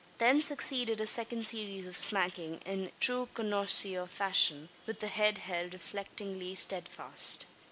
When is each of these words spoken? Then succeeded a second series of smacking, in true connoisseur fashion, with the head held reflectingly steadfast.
Then 0.17 0.41
succeeded 0.41 0.99
a 0.99 1.05
second 1.05 1.45
series 1.45 1.85
of 1.85 1.95
smacking, 1.95 2.59
in 2.65 2.91
true 2.99 3.29
connoisseur 3.35 4.07
fashion, 4.07 4.69
with 4.87 4.99
the 4.99 5.05
head 5.09 5.37
held 5.37 5.73
reflectingly 5.73 6.55
steadfast. 6.55 7.45